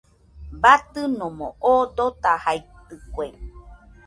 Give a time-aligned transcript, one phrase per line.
[0.61, 3.25] Batɨnomo oo dotajaitɨkue.